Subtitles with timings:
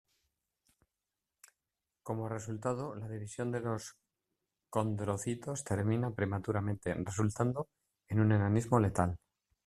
[2.01, 3.97] Como resultado la división de los
[4.71, 7.67] condrocitos termina prematuramente, resultando
[8.07, 9.15] en un enanismo letal.